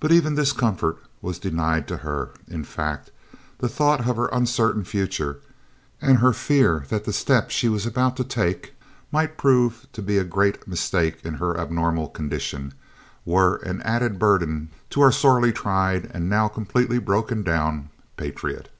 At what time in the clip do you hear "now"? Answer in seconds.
16.30-16.48